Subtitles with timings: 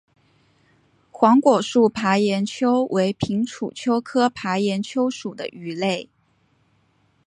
[1.11, 6.09] 黄果树爬岩鳅为平鳍鳅科爬岩鳅属的鱼类。